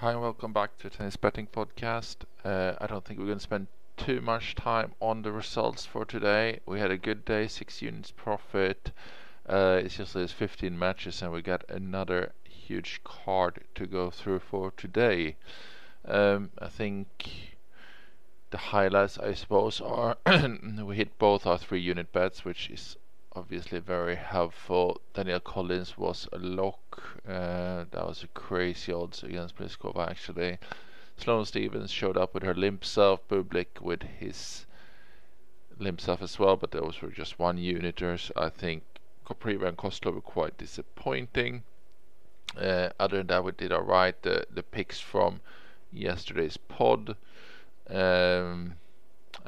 [0.00, 2.24] Hi and welcome back to Tennis Betting Podcast.
[2.42, 3.66] Uh, I don't think we're going to spend
[3.98, 6.60] too much time on the results for today.
[6.64, 8.92] We had a good day, six units profit.
[9.46, 14.38] Uh, it's just there's 15 matches and we got another huge card to go through
[14.38, 15.36] for today.
[16.06, 17.58] Um, I think
[18.52, 20.16] the highlights, I suppose, are
[20.82, 22.96] we hit both our three unit bets, which is
[23.34, 25.00] obviously very helpful.
[25.14, 27.02] Daniel Collins was a lock.
[27.26, 30.58] Uh, that was a crazy odds against Pliskova actually.
[31.16, 34.66] Sloane Stevens showed up with her limp self, Bublik with his
[35.78, 38.30] limp self as well, but those were just one uniters.
[38.36, 38.82] I think
[39.26, 41.62] Kopriva and Kostler were quite disappointing.
[42.56, 44.20] Uh, other than that, we did alright.
[44.22, 45.40] The the picks from
[45.92, 47.16] yesterday's pod
[47.88, 48.74] um,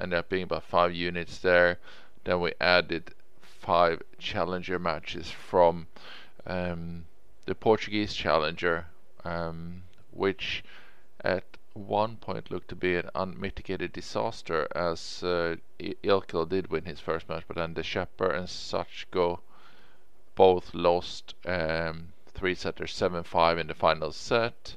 [0.00, 1.78] ended up being about five units there.
[2.24, 3.14] Then we added
[3.62, 5.86] five challenger matches from
[6.46, 7.04] um,
[7.46, 8.86] the Portuguese challenger,
[9.24, 10.64] um, which
[11.20, 11.44] at
[11.74, 17.28] one point looked to be an unmitigated disaster as uh, Ilkel did win his first
[17.28, 19.38] match, but then de Schepper and Sachko
[20.34, 24.76] both lost um, three setters 7 5 in the final set.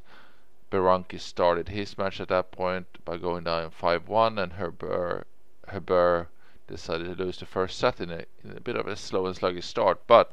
[0.71, 5.25] Berankis started his match at that point by going down 5 1, and Herbert,
[5.67, 6.29] Herbert
[6.67, 9.35] decided to lose the first set in a, in a bit of a slow and
[9.35, 10.31] sluggish start, but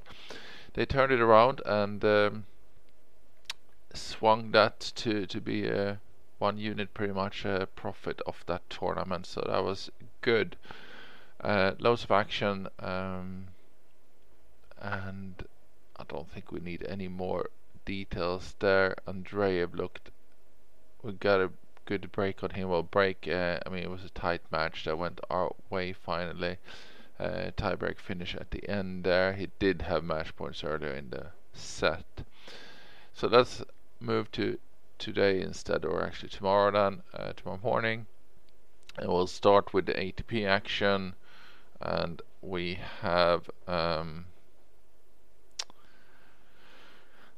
[0.74, 2.44] they turned it around and um,
[3.94, 6.00] swung that to to be a
[6.38, 9.26] one unit pretty much a profit of that tournament.
[9.26, 9.90] So that was
[10.22, 10.56] good.
[11.40, 13.48] Uh, loads of action, um,
[14.80, 15.44] and
[15.96, 17.50] I don't think we need any more
[17.84, 18.96] details there.
[19.06, 20.10] Andreev looked.
[21.02, 21.50] We got a
[21.86, 22.68] good break on him.
[22.68, 23.28] Well, break.
[23.28, 26.58] Uh, I mean, it was a tight match that went our way finally.
[27.18, 29.34] Uh, tiebreak finish at the end there.
[29.34, 32.24] He did have match points earlier in the set.
[33.14, 33.62] So let's
[34.00, 34.58] move to
[34.98, 38.06] today instead, or actually tomorrow then, uh, tomorrow morning.
[38.98, 41.14] And we'll start with the ATP action.
[41.80, 44.26] And we have um,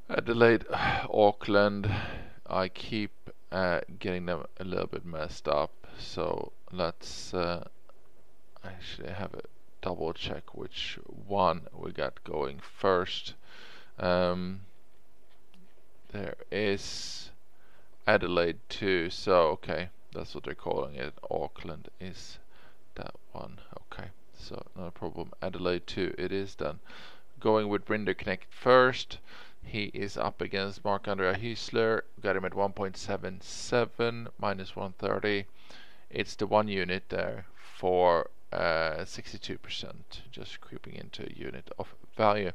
[0.09, 1.91] Adelaide, Auckland.
[2.47, 3.24] I keep
[3.55, 5.71] uh, getting them a little bit messed up.
[5.97, 7.69] So let's uh,
[8.65, 9.43] actually have a
[9.81, 13.33] double check which one we got going first.
[13.97, 14.61] Um,
[16.11, 17.31] there is
[18.05, 21.13] Adelaide 2, so okay, that's what they're calling it.
[21.31, 22.39] Auckland is
[22.95, 23.59] that one.
[23.93, 25.31] Okay, so no problem.
[25.41, 26.79] Adelaide 2 it is done
[27.39, 29.19] Going with Rinderknecht first.
[29.65, 32.03] He is up against Marc-Andrea Huesler.
[32.21, 35.45] Got him at 1.77 minus 130.
[36.09, 39.95] It's the one unit there for uh, 62%,
[40.31, 42.51] just creeping into a unit of value.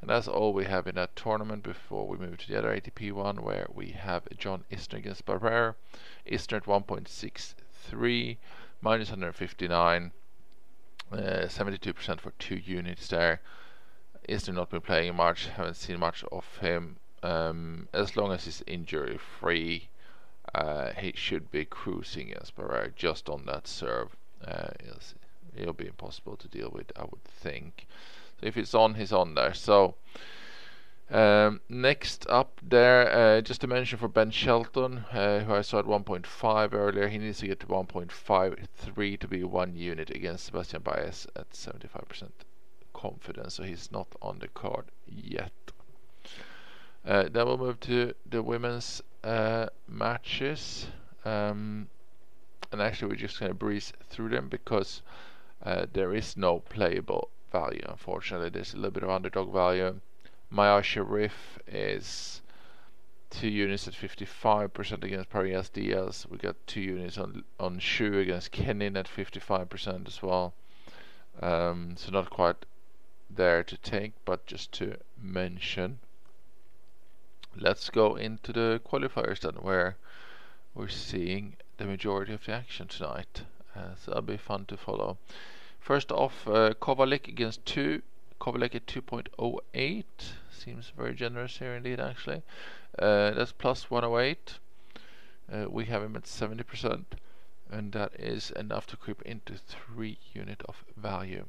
[0.00, 3.12] And that's all we have in that tournament before we move to the other ATP
[3.12, 5.74] one, where we have John Isner against Barrere.
[6.26, 8.36] Isner at 1.63
[8.80, 10.12] minus 159.
[11.12, 13.40] 72% uh, for two units there.
[14.28, 16.96] Isner not been playing much, haven't seen much of him.
[17.22, 19.88] Um, as long as he's injury free,
[20.54, 22.52] uh, he should be cruising as
[22.96, 24.16] just on that serve.
[24.44, 24.70] Uh,
[25.56, 27.86] it'll be impossible to deal with, I would think.
[28.40, 29.54] So if it's on, he's on there.
[29.54, 29.94] So
[31.10, 35.78] um, next up there, uh, just to mention for Ben Shelton, uh, who I saw
[35.78, 40.82] at 1.5 earlier, he needs to get to 1.53 to be one unit against Sebastian
[40.82, 42.30] Baez at 75%
[43.02, 45.52] confidence, so he's not on the card yet.
[47.04, 50.86] Uh, then we'll move to the women's uh, matches.
[51.24, 51.88] Um,
[52.70, 55.02] and actually, we're just going to breeze through them because
[55.64, 58.50] uh, there is no playable value, unfortunately.
[58.50, 60.00] There's a little bit of underdog value.
[60.54, 62.40] Mayar Sherif is
[63.30, 66.26] two units at 55% against Parrizas Diaz.
[66.30, 70.54] We got two units on on Shu against Kenin at 55% as well.
[71.40, 72.66] Um, so not quite
[73.36, 75.98] there to take, but just to mention.
[77.56, 79.96] Let's go into the qualifiers then, where
[80.74, 83.42] we're seeing the majority of the action tonight.
[83.76, 85.18] Uh, so that'll be fun to follow.
[85.80, 88.02] First off, uh, Kovalik against 2.
[88.40, 90.04] Kovalik at 2.08.
[90.50, 92.42] Seems very generous here indeed, actually.
[92.98, 94.58] Uh, that's plus 108.
[95.52, 97.04] Uh, we have him at 70%.
[97.70, 101.46] And that is enough to creep into 3 unit of value.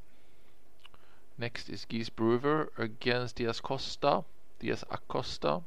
[1.35, 4.23] Next is Gijs Brouwer against Diaz Costa.
[4.59, 5.61] Diaz Acosta.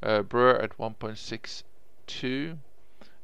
[0.00, 2.58] Uh, Brewer at 1.62.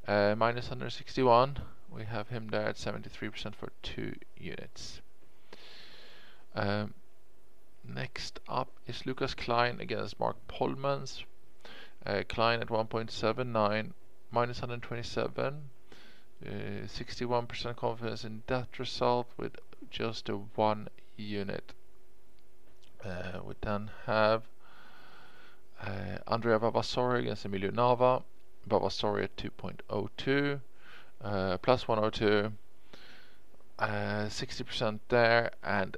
[0.06, 1.58] Uh, minus 161.
[1.90, 5.00] We have him there at 73% for 2 units.
[6.54, 6.94] Um,
[7.84, 11.22] next up is Lucas Klein against Marc Polmans.
[12.04, 13.92] Uh, Klein at 1.79,
[14.32, 15.70] minus 127.
[16.44, 19.56] 61% uh, confidence in that result with
[19.90, 20.88] just a one
[21.18, 21.72] unit.
[23.04, 24.42] Uh, we then have
[25.80, 28.22] uh, Andrea Vavassori against Emilio Nava.
[28.68, 30.60] Vavassori at 2.02,
[31.24, 32.52] uh, plus 102,
[33.80, 35.96] 60% uh, there, and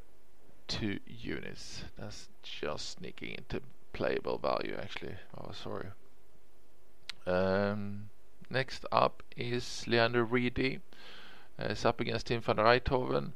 [0.68, 1.84] two units.
[1.98, 3.60] That's just sneaking into
[3.92, 5.14] playable value actually.
[5.36, 5.90] Vavassori.
[7.26, 8.10] Um,
[8.48, 10.80] next up is Leandro Riedi.
[11.58, 13.32] Uh, it's up against Tim van Rijthoven.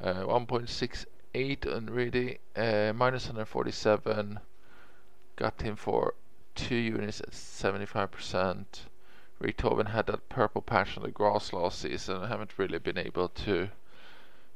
[0.00, 4.38] Uh, 1.68 on Riedi, uh, minus 147.
[5.34, 6.14] Got him for
[6.54, 8.64] two units at 75%.
[9.42, 12.22] Rijthoven had that purple patch on the grass last season.
[12.22, 13.70] I haven't really been able to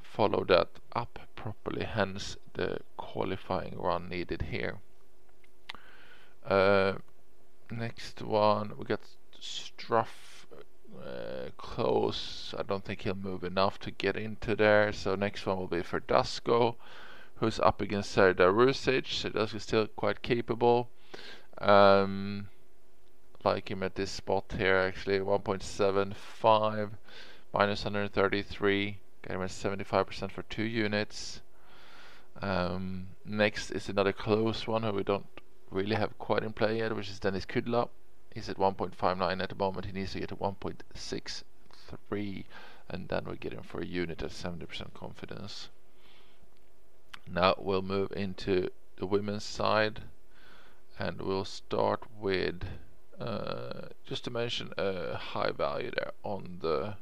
[0.02, 4.78] follow that up properly, hence the qualifying run needed here.
[6.46, 6.92] Uh,
[7.72, 9.00] next one, we got
[9.40, 10.37] Struff
[10.96, 12.54] uh, close.
[12.58, 14.92] I don't think he'll move enough to get into there.
[14.92, 16.76] So next one will be Verdasco,
[17.36, 19.06] who's up against Serdar Rusic.
[19.06, 20.90] Serdar is still quite capable.
[21.58, 22.48] Um,
[23.44, 26.90] like him at this spot here actually 1.75
[27.52, 31.40] minus 133 got him at 75% for two units
[32.42, 35.26] um, next is another close one who we don't
[35.70, 37.88] really have quite in play yet which is Denis Kudla
[38.32, 42.44] he's at 1.59 at the moment he needs to get to 1.63
[42.90, 45.68] and then we get him for a unit at 70% confidence
[47.30, 50.02] now we'll move into the women's side
[50.98, 52.62] and we'll start with
[53.20, 56.94] uh, just to mention a high value there on the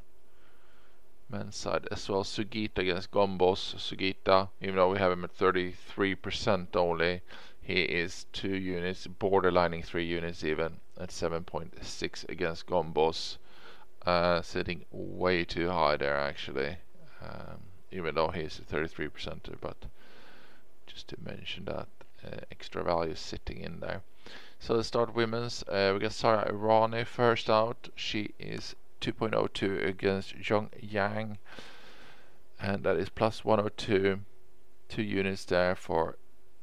[1.29, 2.23] men's side as well.
[2.23, 3.75] Sugita against Gombos.
[3.75, 7.21] Sugita, even though we have him at 33% only,
[7.61, 13.37] he is two units, borderlining three units even at 7.6 against Gombos.
[14.05, 16.77] Uh, sitting way too high there actually,
[17.21, 17.59] um,
[17.91, 19.85] even though he's a 33%, but
[20.85, 21.87] just to mention that
[22.25, 24.01] uh, extra value sitting in there.
[24.59, 25.63] So let's start women's.
[25.63, 27.89] Uh, we got Sara Errani first out.
[27.95, 31.37] She is 2.02 against Zhong Yang.
[32.59, 34.21] And that is plus 102.
[34.89, 36.17] Two units there for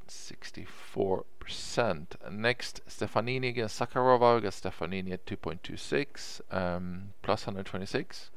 [0.09, 1.25] 64%.
[1.47, 4.43] And next, Stefanini against Zakharova.
[4.43, 6.41] Got Stefanini at 2.26.
[6.51, 8.31] Um, plus 126.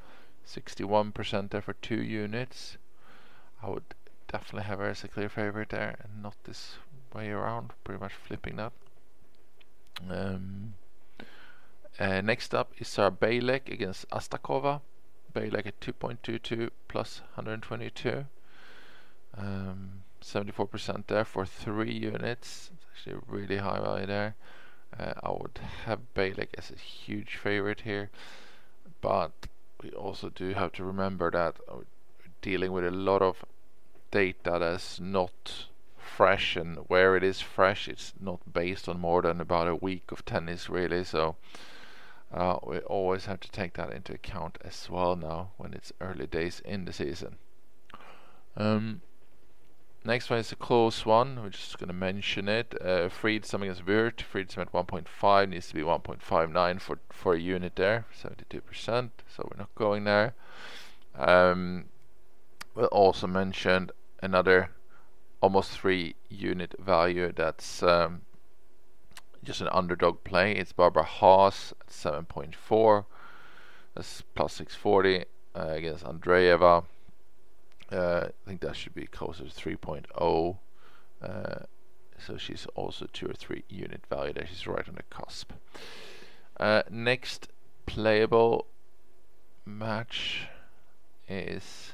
[0.45, 2.77] 61% there for two units.
[3.61, 3.83] I would
[4.27, 6.75] definitely have her as a clear favorite there and not this
[7.13, 7.71] way around.
[7.83, 8.71] Pretty much flipping that.
[10.09, 10.75] Um,
[11.99, 14.81] uh, next up is Sara Bejlek against Astakova.
[15.33, 18.25] Bejlek at 2.22 plus 122.
[19.35, 22.71] Um, 74% there for three units.
[22.97, 24.35] Actually really high value there.
[24.97, 28.09] Uh, I would have Bejlek as a huge favorite here,
[29.01, 29.47] but
[29.83, 31.83] we also do have to remember that we're
[32.41, 33.45] dealing with a lot of
[34.09, 35.67] data that's not
[35.97, 40.11] fresh and where it is fresh it's not based on more than about a week
[40.11, 41.35] of tennis really so
[42.33, 46.25] uh, we always have to take that into account as well now when it's early
[46.25, 47.35] days in the season
[48.55, 49.01] um,
[50.07, 51.41] next one is a close one.
[51.43, 52.73] We're just going to mention it.
[52.81, 57.75] Uh, Friedsam against Wirth Friedsam at 1.5 needs to be 1.59 for, for a unit
[57.75, 58.05] there.
[58.19, 60.33] 72% so we're not going there.
[61.15, 61.85] Um,
[62.73, 63.91] we'll also mention
[64.23, 64.71] another
[65.41, 68.21] almost three unit value that's um,
[69.43, 70.53] just an underdog play.
[70.53, 73.05] It's Barbara Haas at 7.4.
[73.93, 76.85] That's plus 640 uh, against Andreeva.
[77.91, 80.57] Uh, I think that should be closer to 3.0.
[81.21, 81.65] Uh,
[82.19, 84.47] so she's also two or three unit value there.
[84.47, 85.51] She's right on the cusp.
[86.59, 87.49] Uh, next
[87.85, 88.65] playable
[89.65, 90.47] match
[91.27, 91.93] is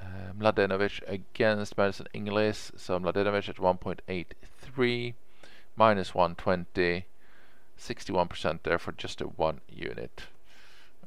[0.00, 2.72] uh, Mladenovic against Madison Inglis.
[2.76, 5.14] So Mladenovic at 1.83,
[5.76, 7.06] minus 120,
[7.78, 10.24] 61% there for just a one unit.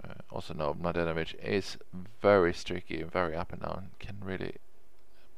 [0.03, 1.77] Uh, also know Mladenovic is
[2.21, 3.89] very streaky and very up and down.
[3.99, 4.55] Can really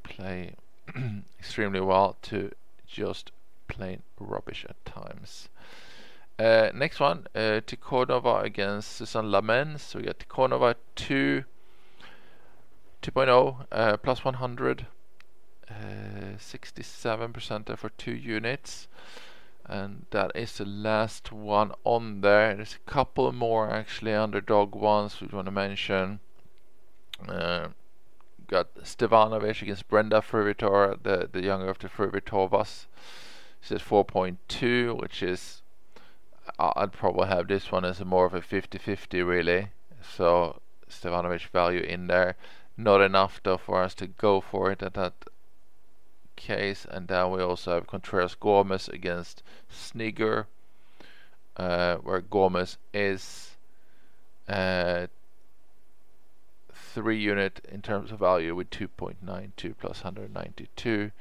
[0.03, 0.55] play
[1.39, 2.51] extremely well to
[2.88, 3.31] just
[3.67, 5.50] plain rubbish at times.
[6.38, 9.79] Uh, next one, uh, Tikhonova against Suzan Lamens.
[9.79, 11.43] So we got Tikhonova 2
[13.01, 14.88] 2.0 uh, plus 100
[16.38, 18.88] 67% uh, for two units
[19.67, 25.19] and that is the last one on there there's a couple more actually underdog ones
[25.22, 26.19] we want to mention
[27.27, 27.67] uh,
[28.48, 32.86] got Stevanovic against Brenda Fruhvirtova the, the younger of the Fruhvirtovas
[33.62, 35.62] This is 4.2, which is
[36.60, 39.69] I'd probably have this one as more of a 50-50 really.
[40.01, 42.36] So Stefanovic value in there.
[42.77, 45.13] Not enough though for us to go for it at that
[46.35, 46.85] case.
[46.89, 50.45] And then we also have Contreras Gomez against Snigur,
[51.57, 53.55] uh, where Gomez is
[54.47, 55.07] uh,
[56.73, 61.11] three unit in terms of value with 2.92 plus 192.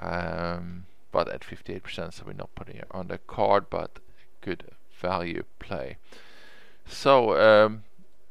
[0.00, 3.98] Um, but at 58%, so we're not putting it on the card, but
[4.40, 4.64] good
[5.00, 5.98] value play.
[6.86, 7.84] So um,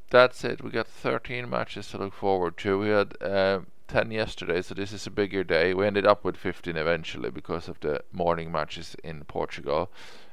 [0.10, 0.64] that's it.
[0.64, 2.80] We got 13 matches to look forward to.
[2.80, 3.60] We had uh,
[3.92, 5.74] 10 yesterday, so this is a bigger day.
[5.74, 9.92] We ended up with 15 eventually because of the morning matches in Portugal.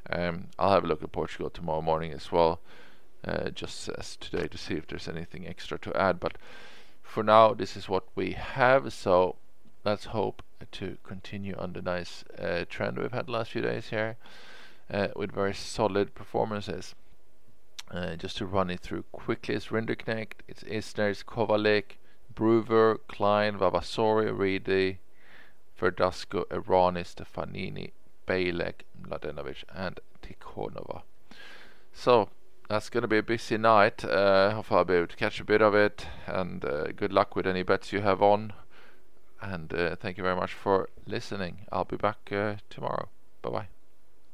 [0.09, 2.61] Um, I'll have a look at Portugal tomorrow morning as well,
[3.25, 6.21] uh, just as today to see if there's anything extra to add.
[6.21, 6.39] But
[7.03, 8.93] for now, this is what we have.
[8.93, 9.35] So
[9.85, 13.89] let's hope to continue on the nice uh, trend we've had the last few days
[13.89, 14.19] here
[14.89, 16.95] uh, with very solid performances.
[17.91, 21.97] Uh, just to run it through quickly, it's Rinderknecht, it's Isner, it's Kovalik,
[22.39, 24.99] Brouwer, Klein, Vavassori, Riedi,
[25.81, 27.91] Verdasco, Errani, Stefanini,
[28.29, 31.03] Bejlek, Mladenovic, and Tikhonova.
[31.93, 32.29] So
[32.69, 34.05] that's going to be a busy night.
[34.05, 37.35] Uh, hopefully I'll be able to catch a bit of it, and uh, good luck
[37.35, 38.53] with any bets you have on.
[39.43, 41.67] And uh, thank you very much for listening.
[41.73, 43.09] I'll be back uh, tomorrow.
[43.43, 43.78] Bye bye.